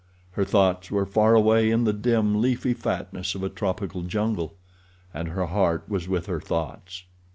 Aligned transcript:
Her 0.31 0.43
thoughts 0.45 0.89
were 0.89 1.05
far 1.05 1.35
away, 1.35 1.69
in 1.69 1.83
the 1.83 1.93
dim, 1.93 2.41
leafy 2.41 2.73
fastness 2.73 3.35
of 3.35 3.43
a 3.43 3.49
tropical 3.49 4.01
jungle—and 4.01 5.27
her 5.27 5.45
heart 5.45 5.87
was 5.87 6.07
with 6.07 6.25
her 6.25 6.39
thoughts. 6.41 7.03